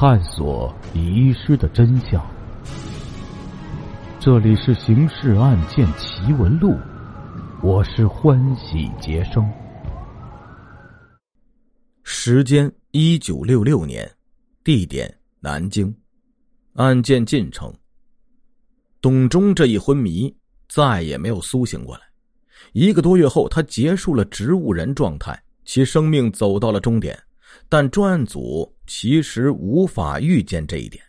[0.00, 2.26] 探索遗失的真相。
[4.18, 6.70] 这里是《刑事案件奇闻录》，
[7.62, 9.46] 我是欢喜杰生。
[12.02, 14.10] 时间：一九六六年，
[14.64, 15.94] 地点：南京。
[16.76, 17.70] 案件进程：
[19.02, 20.34] 董忠这一昏迷
[20.66, 22.00] 再也没有苏醒过来。
[22.72, 27.22] 一个多月后，他结束了植物人状态，其生命走到了终点。
[27.68, 31.02] 但专案组其实无法预见这一点，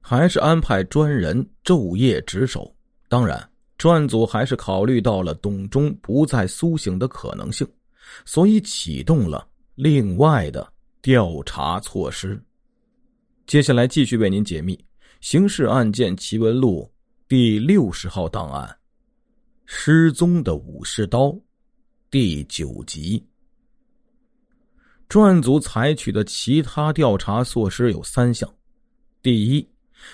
[0.00, 2.74] 还是安排专人昼夜值守。
[3.08, 7.66] 当然，专案组还是考虑到了董忠不再苏醒的可能性，
[8.24, 12.42] 所以启动了另外的调查措施。
[13.46, 14.74] 接下来继续为您解密
[15.20, 16.88] 《刑事案件奇闻录》
[17.28, 18.78] 第六十号档案：
[19.66, 21.36] 失踪的武士刀，
[22.10, 23.31] 第九集。
[25.12, 28.50] 专案组采取的其他调查措施有三项：
[29.20, 29.68] 第一，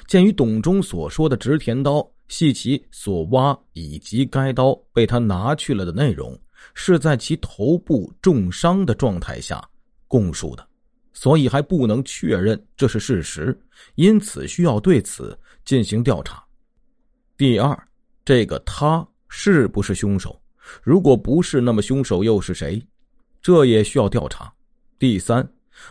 [0.08, 6.36] 鉴于董忠所说的直田刀系其所挖以及该刀被他拿去了的内容
[6.74, 9.64] 是在其头部重伤的状态下
[10.08, 10.68] 供述的，
[11.12, 13.56] 所以还不能确认这是事实，
[13.94, 16.42] 因此需要对此进行调查。
[17.36, 17.88] 第二，
[18.24, 20.36] 这个他是不是凶手？
[20.82, 22.84] 如果不是，那么凶手又是谁？
[23.40, 24.52] 这也需要调查。
[24.98, 25.48] 第三，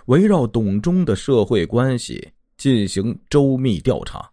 [0.08, 2.27] 围绕董忠的社会关系
[2.58, 4.30] 进行周密调查，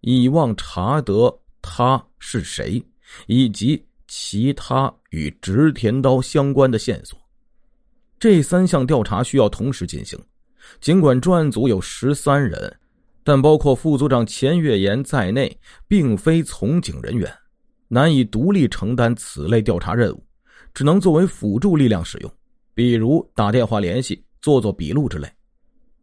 [0.00, 2.84] 以望查得他是谁，
[3.28, 7.16] 以及其他与植田刀相关的线索。
[8.18, 10.18] 这三项调查需要同时进行。
[10.80, 12.76] 尽管专案组有十三人，
[13.22, 17.32] 但包括副组长钱月岩在内，并非从警人员，
[17.86, 20.26] 难以独立承担此类调查任务，
[20.74, 22.34] 只能作为辅助力量使用。
[22.78, 25.28] 比如打电话联系、做做笔录之类，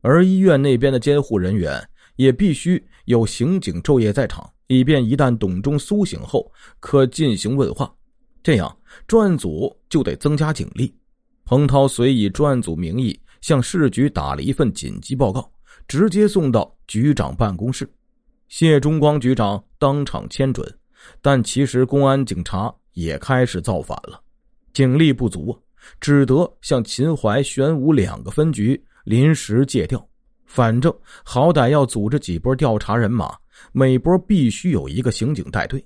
[0.02, 1.82] 而医院那边的监护人员
[2.18, 7.90] 也必须有刑警昼夜在场，以便一旦董忠苏醒后可进行问话。
[8.44, 8.78] 这样
[9.08, 10.94] 专案组就得增加警力。
[11.46, 15.50] 彭涛遂以专案组名义向市局打了一份紧急报告，
[15.88, 17.90] 直接送到局长办公室。
[18.50, 20.78] 谢忠光局长当场签准，
[21.22, 24.22] 但其实公安警察也开始造反了，
[24.74, 25.60] 警力不足啊。
[26.00, 30.08] 只得向秦淮、玄武两个分局临时借调，
[30.46, 33.36] 反正好歹要组织几波调查人马，
[33.72, 35.86] 每波必须有一个刑警带队。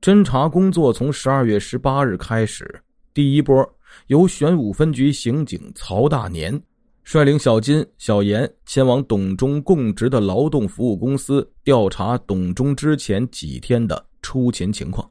[0.00, 2.82] 侦查工作从十二月十八日开始，
[3.14, 3.66] 第一波
[4.08, 6.60] 由玄武分局刑警曹大年
[7.04, 15.10] 率领小金、小严前往董忠供职的劳动服务公司调查董忠之前几天的出勤情况。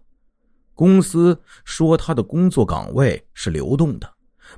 [0.75, 4.09] 公司说他的工作岗位是流动的，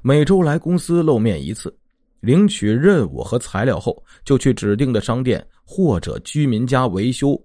[0.01, 1.75] 每周来公司露面一次，
[2.21, 7.37] 领取任务和材料后就去指定的商店或者居民家维修，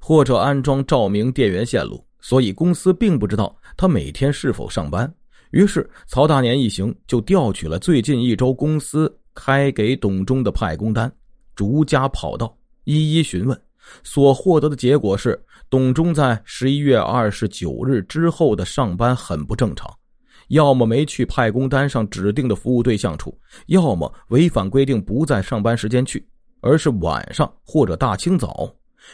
[0.00, 2.04] 或者安装照明电源线路。
[2.20, 5.12] 所以公司并不知道他每天是否上班。
[5.52, 11.10] 于是曹大年一行就调取了最近一周公司开给董忠的派工单，
[11.54, 13.56] 逐家跑道，一一询问。
[14.02, 15.40] 所获得的结果是。
[15.68, 19.92] 董忠在十一月二十九日之后的上班很不正常，
[20.48, 26.24] 要么没去派工单上指定的服务对象处，要么违反规定不在上班时间去，
[26.60, 28.72] 而是晚上或者大清早。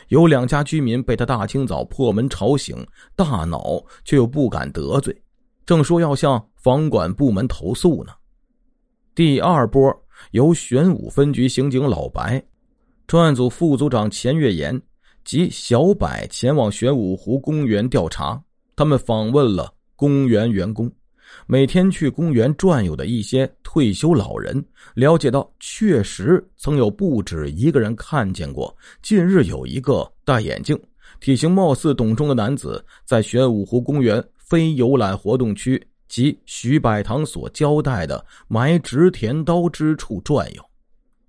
[0.08, 2.86] 有两家居民被他大清早破门吵醒，
[3.16, 5.22] 大恼却又不敢得罪，
[5.64, 8.12] 正说要向房管部门投诉呢。
[9.14, 9.94] 第二波
[10.32, 12.42] 由玄武分局刑警老白、
[13.06, 14.80] 专案组副组长钱月岩。
[15.24, 18.42] 及小柏前往玄武湖公园调查，
[18.74, 20.90] 他们访问了公园员工，
[21.46, 28.76] 每天去公园转悠的一些退休老人，了解到确实曾有不止一个人看见过。
[29.02, 30.78] 近日有一个戴眼镜、
[31.20, 40.62] 体型貌似董忠的男子，在玄武湖公园非游览活动区及徐百堂所交代的埋植田刀之处转悠，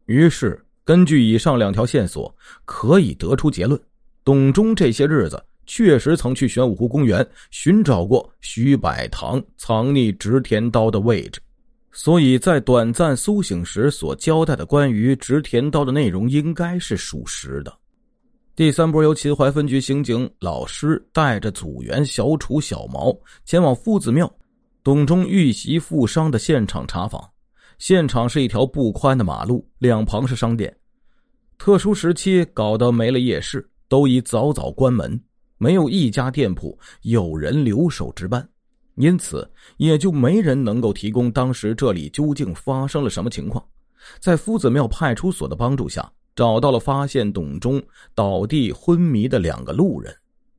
[0.08, 0.60] 于是。
[0.85, 2.33] 根据以上两条线索，
[2.65, 3.80] 可以得出结论：
[4.25, 11.39] 董忠这些日子确实曾去玄武湖公园寻找过徐百堂藏匿植田刀的位置，
[11.94, 17.74] 所以在短暂苏醒时所交代的关于植田刀的内容应该是属实的。
[18.56, 24.29] 第三波由秦淮分局刑警老师带着组员小楚、小毛前往夫子庙，
[24.83, 27.32] 董忠遇袭负伤的现场查访。
[27.85, 30.74] 现场是一条不宽的马路，两旁是商店。
[31.57, 35.21] 特殊时期搞得没了夜市，都已早早关门，
[35.57, 38.47] 没有一家店铺有人留守值班，
[38.95, 43.62] 因此也就没人能够提供当时这里究竟发生了什么情况。
[44.18, 47.83] 在夫子庙派出所的帮助下，找到了发现董忠
[48.15, 50.15] 倒地昏迷的两个路人。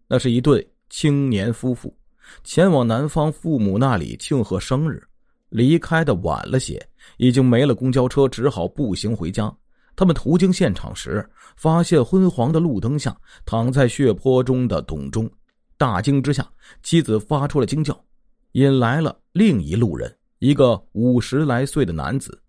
[0.06, 1.96] 那是一对青年夫妇，
[2.44, 5.02] 前往男方父母那里庆贺生日，
[5.48, 6.86] 离开的晚了些，
[7.16, 9.54] 已经没了公交车，只好步行回家。
[9.96, 11.24] 他们途经现场时，
[11.56, 13.16] 发现昏黄的路灯下
[13.46, 15.30] 躺在血泊中的董忠，
[15.78, 16.44] 大惊之下，
[16.82, 17.98] 妻子发出了惊叫，
[18.52, 22.40] 引来了另一路人，一个五十来岁的男子。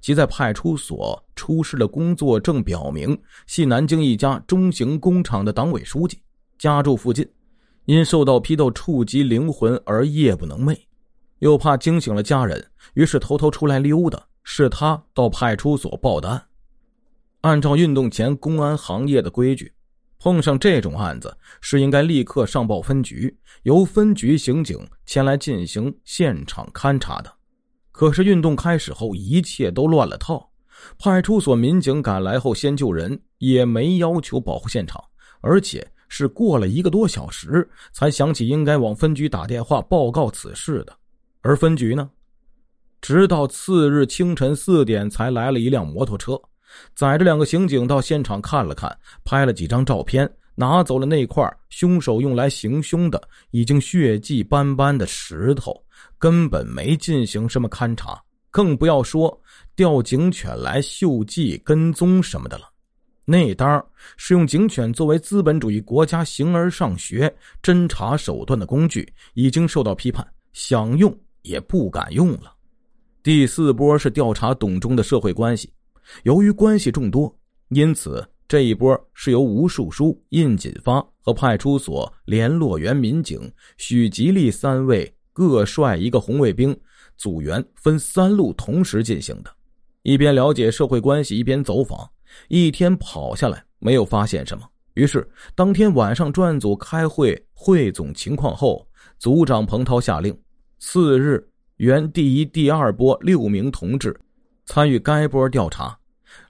[0.00, 6.18] 即在派出所出示的工作证表明，系南京一家中型工厂的党委书记，
[6.56, 7.28] 家住附近，
[7.86, 10.78] 因受到批斗触及灵魂而夜不能寐，
[11.42, 14.26] 又怕惊醒了家人，于是偷偷出来溜达。
[14.44, 16.42] 是他到派出所报的案。
[17.42, 19.72] 按照运动前公安行业的规矩，
[20.18, 27.32] 碰上这种案子是应该立刻上报分局，由分局刑警前来进行现场勘查的。
[27.92, 30.50] 可是运动开始后，一切都乱了套。
[30.98, 35.02] 派出所民警赶来后先救人，也没要求保护现场，
[35.40, 40.96] 而且是过了一个多小时才想起应该往分局打电话报告此事的。
[41.42, 42.08] 而分局呢，
[43.00, 46.40] 直到次日清晨四点才来了一辆摩托车。
[46.94, 55.84] 载着两个刑警到现场看了看，拍了几张照片，拿走了那块凶手用来行凶的、已经血迹斑斑的石头，
[56.18, 58.18] 根本没进行什么勘查，
[58.50, 59.38] 更不要说
[59.76, 62.70] 调警犬来嗅迹、跟踪什么的了。
[63.24, 63.84] 那单
[64.16, 72.52] 是用警犬作为资本主义国家形而上学侦查手段的工具，已经受到批判，想用也不敢用了。
[73.22, 75.72] 第四波是调查董忠的社会关系。
[76.24, 77.32] 由于关系众多，
[77.68, 86.76] 因此这一波是由吴树书、印锦发和派出所联络员民警许吉利三位各率一个红卫兵
[87.16, 89.50] 组员，分三路同时进行的。
[90.02, 92.10] 一边了解社会关系，一边走访。
[92.48, 94.68] 一天跑下来，没有发现什么。
[94.94, 98.86] 于是当天晚上专案组开会汇总情况后，
[99.18, 100.36] 组长彭涛下令，
[100.84, 101.40] 次日
[101.76, 104.18] 原第一、第二波六名同志
[104.64, 105.96] 参与该波调查。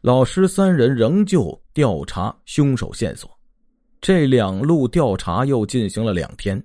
[0.00, 3.30] 老师三人仍旧调查凶手线索，
[4.00, 6.60] 这两路调查又进行了两天。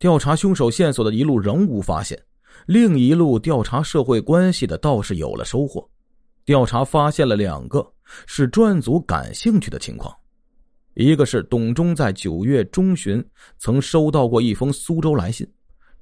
[0.00, 2.20] 调查凶手线索的一路仍无发现，
[2.66, 5.88] 另一路调查社会关系的倒是有了收获。
[6.44, 7.88] 调查发现了两个
[8.26, 10.12] 是专案组感兴趣的情况，
[10.94, 13.24] 一个是董忠在九月中旬
[13.58, 15.48] 曾收到过一封苏州来信，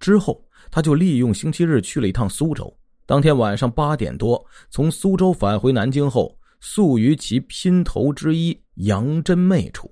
[0.00, 2.72] 之后他就利用星期日去了一趟苏州。
[3.06, 9.90] 当天晚上八点多，从苏州返回南京后，宿于其姘头之一杨真妹处。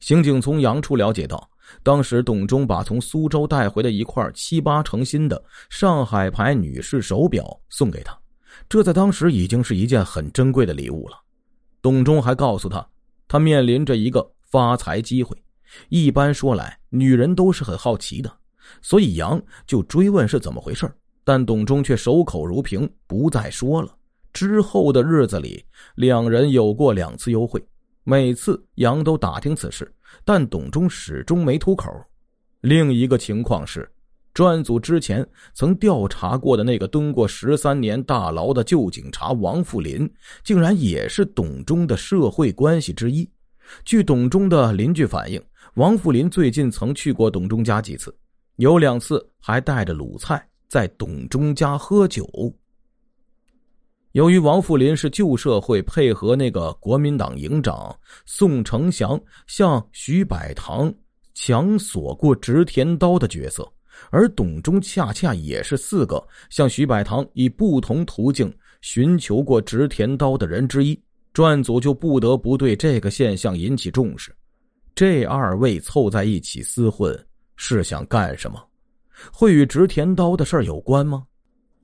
[0.00, 1.48] 刑警从杨处了解到，
[1.82, 8.18] 当时董忠把从苏州带回的一块七八成新的上海牌女士手表送给他，
[8.68, 11.16] 这在当时已经是一件很珍贵的礼物了。
[11.80, 12.86] 董忠还告诉他，
[13.28, 15.36] 他面临着一个发财机会。
[15.88, 18.30] 一般说来，女人都是很好奇的，
[18.80, 20.90] 所以杨就追问是怎么回事
[21.24, 23.94] 但董忠却守口如瓶，不再说了。
[24.32, 25.64] 之后的日子里，
[25.96, 27.62] 两人有过两次幽会，
[28.02, 29.92] 每次杨都打听此事，
[30.24, 31.90] 但董忠始终没吐口。
[32.62, 33.88] 另一个情况是，
[34.32, 40.10] 专案组之前曾调查过的那个蹲过十三年大牢的旧警察王富林，
[40.42, 43.28] 竟然也是董忠的社会关系之一。
[43.84, 45.42] 据董忠的邻居反映，
[45.74, 48.14] 王富林最近曾去过董忠家几次，
[48.56, 50.46] 有两次还带着鲁菜。
[50.68, 52.26] 在董忠家喝酒。
[54.12, 57.94] 由于王富林是旧社会配合那个国民党营长
[58.24, 60.90] 宋承祥向徐百堂
[61.34, 63.70] 强索过植田刀的角色，
[64.08, 70.98] 而董忠恰恰也是四个向徐百堂以不同途径寻求过植田刀的人之一，
[71.34, 74.34] 专案组就不得不对这个现象引起重视。
[74.94, 77.14] 这二位凑在一起厮混，
[77.64, 78.60] 是想干什么？
[79.32, 81.24] 会与植田刀的事有关吗？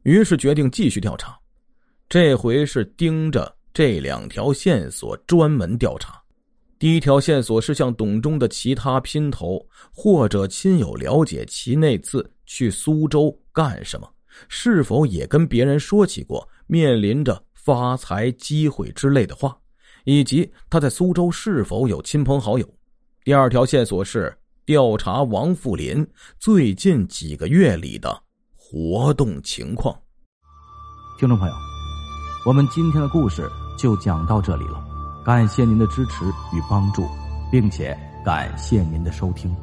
[0.03, 1.39] 于是决定继续调查，
[2.09, 6.21] 这回是盯着这两条线索专门调查。
[6.81, 14.11] 第一条线索是向董忠的其他姘头或者亲友了解其那次去苏州干什么，
[14.49, 19.57] 是否也跟别人说起过面临着发财机会之类的话，
[20.05, 22.69] 以及他在苏州是否有亲朋好友。
[23.23, 24.37] 第二条线索是。
[24.69, 26.07] 调查王富林
[26.39, 28.23] 最近几个月里的
[28.55, 29.99] 活动情况。
[31.19, 31.55] 听众朋友，
[32.45, 33.49] 我们今天的故事
[33.79, 34.85] 就讲到这里了，
[35.25, 37.09] 感谢您的支持与帮助，
[37.51, 39.57] 并且感谢您的收听。